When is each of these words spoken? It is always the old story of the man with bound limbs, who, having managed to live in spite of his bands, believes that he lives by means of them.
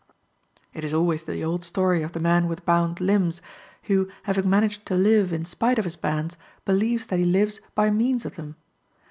It 0.73 0.83
is 0.83 0.95
always 0.95 1.25
the 1.25 1.43
old 1.43 1.63
story 1.63 2.01
of 2.01 2.13
the 2.13 2.19
man 2.19 2.47
with 2.47 2.65
bound 2.65 2.99
limbs, 2.99 3.39
who, 3.83 4.09
having 4.23 4.49
managed 4.49 4.83
to 4.87 4.95
live 4.95 5.31
in 5.31 5.45
spite 5.45 5.77
of 5.77 5.85
his 5.85 5.95
bands, 5.95 6.37
believes 6.65 7.05
that 7.05 7.19
he 7.19 7.25
lives 7.25 7.61
by 7.75 7.91
means 7.91 8.25
of 8.25 8.35
them. 8.35 8.55